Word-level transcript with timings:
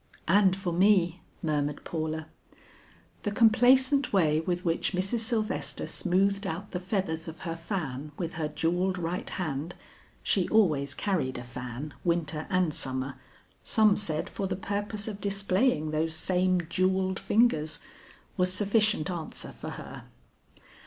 "And 0.27 0.55
for 0.55 0.73
me," 0.73 1.21
murmured 1.43 1.83
Paula. 1.83 2.25
The 3.21 3.29
complacent 3.29 4.11
way 4.11 4.39
with 4.39 4.65
which 4.65 4.93
Mrs. 4.93 5.19
Sylvester 5.19 5.85
smoothed 5.85 6.47
out 6.47 6.71
the 6.71 6.79
feathers 6.79 7.27
of 7.27 7.41
her 7.41 7.55
fan 7.55 8.11
with 8.17 8.33
her 8.33 8.47
jewelled 8.47 8.97
right 8.97 9.29
hand, 9.29 9.75
she 10.23 10.47
always 10.49 10.95
carried 10.95 11.37
a 11.37 11.43
fan 11.43 11.93
winter 12.03 12.47
and 12.49 12.73
summer, 12.73 13.13
some 13.63 13.95
said 13.95 14.27
for 14.27 14.47
the 14.47 14.55
purpose 14.55 15.07
of 15.07 15.21
displaying 15.21 15.91
those 15.91 16.15
same 16.15 16.61
jewelled 16.67 17.19
fingers 17.19 17.77
was 18.37 18.51
sufficient 18.51 19.11
answer 19.11 19.51
for 19.51 19.69
her. 19.69 20.05